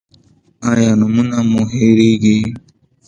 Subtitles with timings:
[0.69, 2.37] ایا نومونه مو هیریږي؟